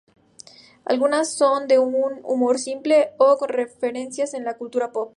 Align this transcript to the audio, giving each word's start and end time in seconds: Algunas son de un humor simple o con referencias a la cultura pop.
Algunas 0.85 1.31
son 1.31 1.67
de 1.67 1.77
un 1.77 1.93
humor 2.23 2.57
simple 2.57 3.11
o 3.19 3.37
con 3.37 3.49
referencias 3.49 4.33
a 4.33 4.39
la 4.39 4.57
cultura 4.57 4.91
pop. 4.91 5.09